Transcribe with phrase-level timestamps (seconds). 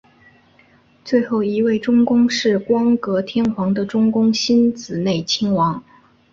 [1.05, 5.83] 最后一位中宫是光格天皇的中宫欣子内亲王。